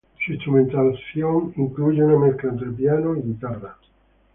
Su 0.25 0.33
instrumentación 0.33 1.53
incluye 1.57 2.03
una 2.03 2.17
mezcla 2.17 2.49
entre 2.49 2.71
piano 2.71 3.15
y 3.15 3.21
guitarra. 3.21 3.77